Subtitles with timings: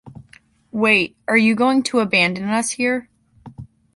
[0.71, 3.07] Wait, are you going to abandon us here?